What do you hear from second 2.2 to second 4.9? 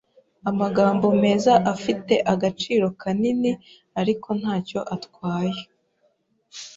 agaciro kanini, ariko ntacyo